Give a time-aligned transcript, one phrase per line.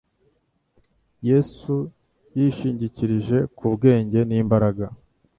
[1.29, 1.75] Yesu
[2.37, 4.85] yishingikirije ku bwenge n’imbaraga